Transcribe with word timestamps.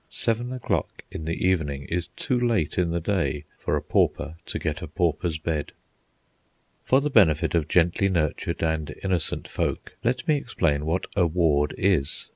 Seven 0.09 0.51
o'clock 0.51 1.03
in 1.11 1.25
the 1.25 1.45
evening 1.47 1.83
is 1.85 2.07
too 2.15 2.35
late 2.35 2.79
in 2.79 2.89
the 2.89 2.99
day 2.99 3.43
for 3.59 3.75
a 3.75 3.83
pauper 3.83 4.35
to 4.47 4.57
get 4.57 4.81
a 4.81 4.87
pauper's 4.87 5.37
bed. 5.37 5.73
For 6.83 6.99
the 6.99 7.11
benefit 7.11 7.53
of 7.53 7.67
gently 7.67 8.09
nurtured 8.09 8.63
and 8.63 8.95
innocent 9.03 9.47
folk, 9.47 9.93
let 10.03 10.27
me 10.27 10.37
explain 10.37 10.87
what 10.87 11.05
a 11.15 11.27
ward 11.27 11.75
is. 11.77 12.29